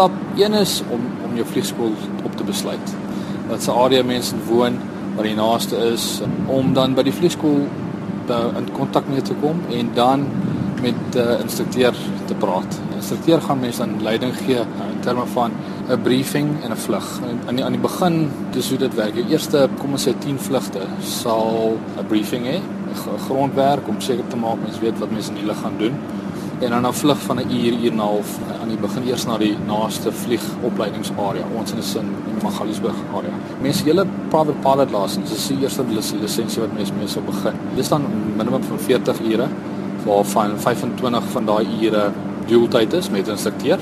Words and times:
Stap 0.00 0.12
1 0.36 0.54
is 0.56 0.78
om 0.88 1.00
om 1.26 1.34
jou 1.36 1.44
vliegskool 1.44 1.90
op 2.24 2.36
te 2.36 2.44
besluit. 2.48 2.92
Dat 3.50 3.62
se 3.62 3.72
area 3.72 4.02
mense 4.02 4.36
woon 4.46 4.78
wat 5.16 5.26
die 5.26 5.34
naaste 5.36 5.76
is 5.90 6.22
om 6.48 6.70
dan 6.72 6.94
by 6.96 7.02
die 7.04 7.12
vliegskool 7.12 7.66
in 8.30 8.70
kontak 8.72 9.10
mee 9.12 9.20
te 9.20 9.36
kom 9.42 9.60
en 9.68 9.90
dan 9.98 10.24
met 10.80 10.96
'n 11.12 11.18
uh, 11.18 11.40
instrukteur 11.44 11.92
te 12.30 12.34
praat. 12.34 12.78
Die 12.88 12.96
instrukteur 12.96 13.40
gaan 13.40 13.60
mense 13.60 13.78
dan 13.78 14.02
leiding 14.02 14.32
gee 14.36 14.64
in 14.94 15.00
terme 15.00 15.26
van 15.34 15.50
'n 15.88 16.00
briefing 16.02 16.48
en 16.64 16.70
'n 16.70 16.80
vlug. 16.86 17.20
Aan 17.46 17.54
die 17.54 17.64
aan 17.64 17.76
die 17.76 17.86
begin, 17.88 18.30
dis 18.50 18.68
hoe 18.68 18.78
dit 18.78 18.94
werk. 18.94 19.14
Die 19.14 19.28
eerste, 19.28 19.68
kom 19.78 19.92
ons 19.92 20.08
sê 20.08 20.18
10 20.18 20.38
vlugte 20.38 20.80
sal 21.02 21.76
'n 21.98 22.06
briefing 22.06 22.46
hê, 22.46 22.56
'n 22.56 23.20
grondwerk 23.28 23.88
om 23.88 24.00
seker 24.00 24.26
te 24.28 24.36
maak 24.36 24.56
mense 24.64 24.80
weet 24.80 24.98
wat 24.98 25.10
mense 25.10 25.28
in 25.28 25.36
die 25.36 25.46
lug 25.46 25.60
gaan 25.60 25.76
doen. 25.78 25.94
En 26.60 26.70
dan 26.70 26.86
'n 26.86 26.92
vlug 26.92 27.20
van 27.20 27.36
'n 27.36 27.50
uur, 27.50 27.72
uur 27.72 27.90
en 27.90 27.96
'n 27.96 27.98
half 27.98 28.38
aan 28.62 28.68
die 28.68 28.76
begin 28.76 29.02
eers 29.06 29.26
na 29.26 29.38
die 29.38 29.56
naaste 29.66 30.12
vliegopleidingsarea. 30.12 31.44
Ons 31.58 31.72
is 31.72 31.94
in 31.94 32.08
die 32.24 32.42
Magaliesberg 32.42 32.94
area. 33.14 33.34
Mense 33.60 33.84
hele 33.84 34.06
private 34.28 34.58
pilot 34.60 34.90
license, 34.90 35.32
dis 35.32 35.46
die 35.46 35.58
eerste 35.60 35.84
lisensie 36.20 36.60
wat 36.60 36.72
mense 36.74 36.92
mee 36.92 37.08
sou 37.08 37.24
begin. 37.24 37.52
Dis 37.76 37.88
dan 37.88 38.02
minimum 38.36 38.62
van 38.62 38.78
40 38.78 39.20
ure 39.20 39.48
waarvan 40.04 40.58
25 40.58 41.24
van 41.30 41.44
daai 41.44 41.66
ure 41.80 42.10
dueltyd 42.46 42.92
is 42.92 43.10
met 43.10 43.26
'n 43.26 43.30
instrukteur 43.30 43.78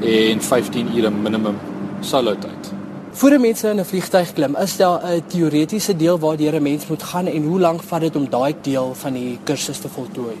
en 0.00 0.40
15 0.40 0.96
ure 0.96 1.10
minimum 1.10 1.56
solo 2.00 2.32
tyd. 2.38 2.72
Voor 3.12 3.40
mense 3.40 3.68
in 3.68 3.78
'n 3.78 3.84
vliegtyg 3.84 4.32
klim, 4.32 4.56
is 4.56 4.76
daar 4.76 5.00
'n 5.04 5.22
teoretiese 5.26 5.96
deel 5.96 6.18
waardeur 6.18 6.54
'n 6.54 6.62
mens 6.62 6.86
moet 6.86 7.02
gaan 7.02 7.26
en 7.26 7.44
hoe 7.44 7.60
lank 7.60 7.82
vat 7.82 8.00
dit 8.00 8.16
om 8.16 8.26
daai 8.30 8.54
deel 8.62 8.94
van 8.94 9.12
die 9.12 9.38
kursus 9.44 9.78
te 9.78 9.88
voltooi? 9.88 10.36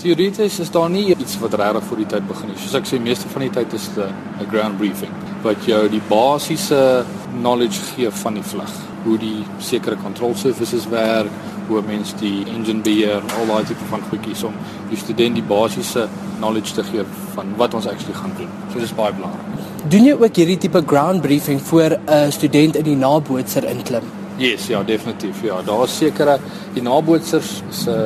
Teoreties 0.00 0.58
is 0.58 0.70
daar 0.70 0.90
nie 0.90 1.06
iets 1.14 1.38
wat 1.38 1.54
regtig 1.54 1.84
voor 1.84 1.96
die 1.96 2.06
tyd 2.06 2.26
begin 2.26 2.48
nie. 2.48 2.56
Soos 2.58 2.74
ek 2.74 2.88
sê, 2.88 2.98
meeste 3.00 3.28
van 3.28 3.44
die 3.46 3.50
tyd 3.50 3.72
is 3.72 3.88
'n 3.96 4.48
ground 4.50 4.78
briefing 4.78 5.12
wat 5.42 5.64
jou 5.66 5.88
die 5.88 6.02
basiese 6.08 7.04
knowledge 7.40 7.80
gee 7.94 8.10
van 8.10 8.34
die 8.34 8.42
vlug, 8.42 8.74
hoe 9.04 9.18
die 9.18 9.44
sekere 9.58 9.96
control 9.96 10.34
surfaces 10.34 10.86
werk, 10.88 11.30
hoe 11.68 11.82
mens 11.86 12.14
die 12.20 12.44
engine 12.46 12.82
beheer 12.82 13.18
en 13.18 13.34
al 13.38 13.46
daai 13.46 13.64
tipe 13.64 13.84
van 13.90 14.02
goedjies 14.10 14.42
om 14.42 14.54
die 14.90 14.98
student 14.98 15.34
die 15.34 15.42
basiese 15.42 16.08
knowledge 16.38 16.74
te 16.74 16.82
gee 16.82 17.04
van 17.34 17.54
wat 17.56 17.74
ons 17.74 17.86
actually 17.86 18.14
gaan 18.14 18.34
doen. 18.38 18.48
So 18.72 18.78
dis 18.78 18.94
baie 18.94 19.12
belangrik. 19.12 19.68
Doen 19.90 20.04
jy 20.04 20.12
ook 20.14 20.36
hierdie 20.36 20.58
tipe 20.58 20.82
ground 20.86 21.22
briefing 21.22 21.60
voor 21.60 21.98
'n 22.06 22.30
student 22.30 22.76
in 22.76 22.84
die 22.84 22.96
nabootser 22.96 23.64
inklim? 23.64 24.21
Yes, 24.38 24.66
ja, 24.66 24.82
definitief. 24.82 25.42
Ja, 25.42 25.62
daar 25.62 25.84
is 25.84 25.96
sekere 25.96 26.38
die 26.74 26.82
nabootsers 26.82 27.62
se 27.70 27.96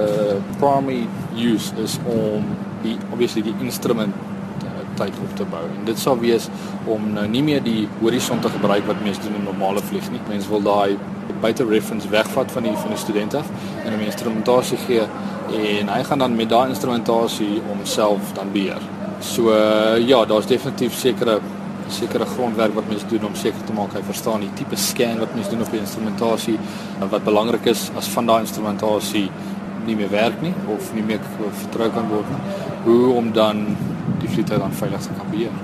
primary 0.58 1.06
use 1.36 1.72
is 1.82 1.98
om 2.04 2.44
die 2.82 2.96
obviously 3.12 3.42
die 3.42 3.54
instrument 3.60 4.14
tyd 4.96 5.16
op 5.22 5.36
te 5.36 5.44
bou. 5.50 5.62
En 5.78 5.84
dit 5.88 6.00
sal 6.00 6.18
wees 6.22 6.48
om 6.90 7.10
nou 7.16 7.26
nie 7.30 7.42
meer 7.44 7.62
die 7.64 7.84
horison 8.00 8.40
te 8.42 8.50
gebruik 8.52 8.86
wat 8.88 9.02
mense 9.04 9.22
doen 9.24 9.36
in 9.38 9.46
normale 9.48 9.82
vlieg 9.90 10.08
nie. 10.12 10.22
Mense 10.30 10.50
wil 10.52 10.64
daai 10.64 10.96
buite 11.42 11.66
reference 11.68 12.08
wegvat 12.08 12.52
van 12.54 12.68
die 12.68 12.74
van 12.80 12.94
die 12.94 13.00
studente 13.00 13.42
en 13.84 13.92
'n 13.92 14.06
instrumentasie 14.06 14.78
gee 14.86 15.04
en 15.80 15.88
hy 15.88 16.02
gaan 16.04 16.18
dan 16.18 16.36
met 16.36 16.48
daai 16.48 16.68
instrumentasie 16.68 17.60
homself 17.68 18.32
dan 18.34 18.52
beheer. 18.52 18.82
So 19.20 19.50
uh, 19.50 19.98
ja, 19.98 20.24
daar's 20.24 20.46
definitief 20.46 20.94
sekere 20.94 21.40
sekere 21.88 22.26
grondwerk 22.26 22.74
wat 22.74 22.88
mense 22.88 23.06
doen 23.06 23.24
om 23.24 23.34
seker 23.34 23.64
te 23.66 23.72
maak 23.72 23.92
hy 23.94 24.02
verstaan 24.02 24.40
die 24.40 24.52
tipe 24.58 24.76
scan 24.76 25.18
wat 25.18 25.34
mense 25.34 25.50
doen 25.50 25.62
op 25.62 25.70
die 25.70 25.80
instrumentasie 25.80 26.58
wat 27.10 27.24
belangrik 27.24 27.66
is 27.66 27.90
as 27.96 28.08
van 28.14 28.26
daai 28.26 28.40
instrumentasie 28.40 29.30
nie 29.86 29.96
meer 29.96 30.10
werk 30.10 30.42
nie 30.42 30.54
of 30.72 30.92
nie 30.96 31.04
meer 31.06 31.22
vertrou 31.62 31.88
kan 31.94 32.08
word 32.10 32.30
nie. 32.32 32.58
Hoe 32.86 33.14
om 33.14 33.32
dan 33.32 33.64
die 34.20 34.30
vliegtuig 34.30 34.62
dan 34.62 34.76
veilig 34.80 35.06
te 35.06 35.16
kan 35.18 35.30
beheer. 35.30 35.54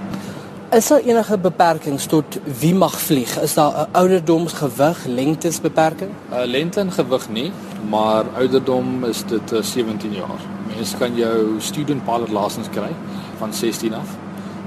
Is 0.72 0.88
daar 0.88 1.04
enige 1.04 1.36
beperkings 1.38 2.06
tot 2.08 2.38
wie 2.60 2.72
mag 2.74 2.94
vlieg? 3.00 3.32
Is 3.42 3.54
daar 3.54 3.72
'n 3.72 3.92
ouderdoms, 3.92 4.52
gewig, 4.52 5.04
lengtes 5.06 5.60
beperking? 5.60 6.10
'n 6.10 6.34
uh, 6.34 6.46
Lengte 6.46 6.80
en 6.80 6.92
gewig 6.92 7.28
nie, 7.28 7.52
maar 7.88 8.24
ouderdom 8.34 9.04
is 9.04 9.24
dit 9.24 9.52
uh, 9.52 9.62
17 9.62 10.12
jaar. 10.12 10.40
Mens 10.76 10.94
kan 10.98 11.14
jou 11.14 11.60
student 11.60 12.04
pilot 12.04 12.28
license 12.28 12.70
kry 12.70 12.90
van 13.38 13.54
16 13.54 13.94
af. 13.94 14.08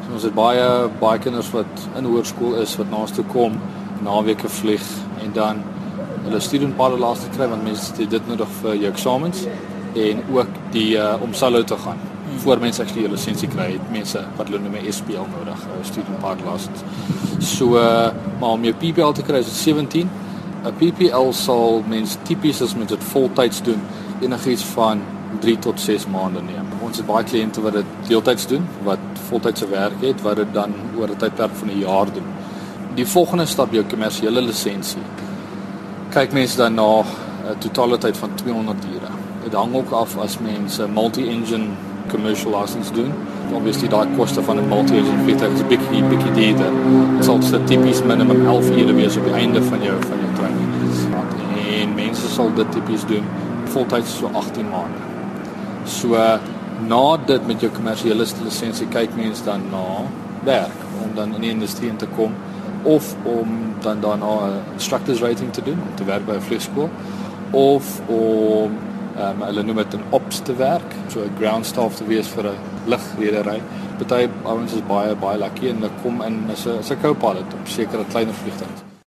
So 0.06 0.14
ons 0.14 0.24
het 0.24 0.36
baie 0.38 0.66
baie 1.02 1.20
kinders 1.20 1.52
wat 1.54 1.88
in 1.98 2.06
hoërskool 2.06 2.60
is 2.62 2.76
wat 2.78 2.92
naas 2.92 3.12
toe 3.12 3.26
kom 3.34 3.60
naweke 4.06 4.50
vlieg 4.62 4.84
en 5.24 5.32
dan 5.34 5.64
hulle 6.26 6.40
student 6.40 6.78
pilot 6.78 7.00
license 7.00 7.38
kry 7.38 7.48
want 7.50 7.64
mense 7.64 8.10
dit 8.16 8.28
nodig 8.28 8.52
vir 8.62 8.76
jou 8.76 8.92
eksamens 8.92 9.48
en 9.96 10.22
ook 10.36 10.60
die 10.72 10.92
uh, 10.98 11.16
om 11.24 11.34
solo 11.34 11.64
te 11.64 11.78
gaan 11.78 12.02
voor 12.44 12.60
mense 12.60 12.82
actually 12.82 13.08
'n 13.08 13.12
lisensie 13.12 13.48
kry, 13.48 13.72
het 13.72 13.92
mense 13.92 14.20
wat 14.38 14.48
hulle 14.48 14.60
noem 14.60 14.76
'n 14.76 14.94
SPL 14.94 15.26
nodig, 15.38 15.60
'n 15.80 15.86
student 15.86 16.20
pilot 16.20 16.42
license. 16.52 16.84
So, 17.40 17.78
uh, 17.78 18.10
maar 18.40 18.50
om 18.50 18.64
jou 18.64 18.74
PPL 18.74 19.12
te 19.12 19.22
kry 19.22 19.38
is 19.38 19.46
dit 19.46 19.54
17. 19.54 20.10
'n 20.66 20.74
PPL 20.78 21.32
sal 21.32 21.84
mens 21.88 22.18
tipies 22.24 22.62
as 22.62 22.76
met 22.76 22.90
dit 22.90 23.04
voltyds 23.04 23.62
doen, 23.62 23.82
enigiets 24.22 24.64
van 24.64 25.02
3 25.40 25.60
tot 25.60 25.80
6 25.80 26.08
maande 26.08 26.42
neem. 26.42 26.68
Ons 26.86 26.98
het 26.98 27.06
baie 27.06 27.24
kliënte 27.24 27.62
wat 27.62 27.74
dit 27.74 27.86
deeltyds 28.08 28.48
doen, 28.48 28.66
wat 28.84 29.00
voltydse 29.30 29.68
werk 29.68 30.02
het, 30.02 30.22
wat 30.22 30.36
dit 30.36 30.54
dan 30.54 30.74
oor 30.98 31.10
'n 31.10 31.18
tydperk 31.18 31.56
van 31.56 31.70
'n 31.70 31.80
jaar 31.80 32.06
doen. 32.14 32.30
Die 32.96 33.08
volgende 33.08 33.46
stap 33.46 33.74
jou 33.74 33.84
kommersiële 33.84 34.42
lisensie. 34.42 35.02
Kyk 36.10 36.32
mense 36.32 36.58
dan 36.58 36.74
na 36.74 37.00
'n 37.02 37.58
totale 37.60 37.98
tyd 37.98 38.18
van 38.18 38.30
200 38.36 38.86
ure. 38.94 39.12
Dit 39.44 39.54
hang 39.54 39.76
ook 39.76 39.92
af 39.92 40.18
as 40.18 40.40
mense 40.40 40.88
multi-engine 40.88 41.68
commercial 42.10 42.60
license 42.60 42.94
doen. 42.94 43.12
Obviously 43.54 43.88
daai 43.88 44.08
koste 44.18 44.44
van 44.44 44.58
'n 44.58 44.68
multi-engine 44.68 45.24
vliegtuig 45.24 45.54
is 45.54 45.62
'n 45.62 45.68
bietjie 45.68 46.04
bietjie 46.04 46.32
duurder. 46.32 46.72
Dit 47.16 47.26
sal 47.26 47.40
dit 47.40 47.68
tipies 47.68 48.04
minimum 48.04 48.46
11 48.46 48.70
ure 48.70 48.94
wees 48.94 49.18
op 49.18 49.24
die 49.24 49.34
einde 49.34 49.64
van 49.64 49.82
jou 49.82 49.98
van 50.10 50.18
jou 50.24 50.34
training. 50.36 50.70
En 51.82 51.94
mense 51.96 52.28
sal 52.28 52.54
dit 52.54 52.72
tipies 52.72 53.06
doen 53.06 53.24
voltyds 53.64 54.18
so 54.18 54.30
18 54.34 54.70
maande. 54.70 55.15
So 55.86 56.18
na 56.88 57.18
dit 57.26 57.48
met 57.48 57.62
jou 57.62 57.72
kommersiële 57.72 58.26
lisensie 58.44 58.88
kyk 58.88 59.16
mense 59.16 59.44
dan 59.46 59.62
na 59.72 60.04
werk 60.44 60.82
om 61.04 61.14
dan 61.16 61.36
in 61.36 61.42
die 61.42 61.54
industrie 61.54 61.90
in 61.90 61.98
te 61.98 62.08
kom 62.18 62.34
of 62.84 63.16
om 63.24 63.76
dan 63.82 64.02
daarna 64.02 64.34
'n 64.48 64.62
instructors 64.74 65.22
rating 65.22 65.54
te 65.54 65.62
doen 65.62 65.80
om 65.82 65.96
te 65.96 66.04
werk 66.04 66.26
by 66.26 66.34
'n 66.36 66.42
vliegskool 66.42 66.90
of 67.52 68.02
om 68.08 68.72
um, 69.18 69.42
hulle 69.42 69.64
noem 69.64 69.76
dit 69.76 69.94
'n 69.94 70.04
ops 70.10 70.40
te 70.40 70.56
werk, 70.56 70.96
so 71.08 71.20
'n 71.20 71.38
ground 71.40 71.66
staff 71.66 71.96
te 71.96 72.06
wees 72.06 72.28
vir 72.28 72.46
'n 72.46 72.58
lugredery. 72.86 73.62
Party 73.98 74.28
ouens 74.44 74.74
is 74.74 74.82
baie 74.88 75.16
baie 75.16 75.38
lucky 75.38 75.70
en 75.70 75.76
hulle 75.76 75.92
kom 76.02 76.22
in 76.22 76.50
as 76.52 76.66
'n 76.66 76.78
as 76.80 76.92
'n 76.92 77.02
co-pilot 77.02 77.54
op 77.54 77.68
sekere 77.68 78.06
kleiner 78.06 78.34
vliegtuie. 78.34 78.95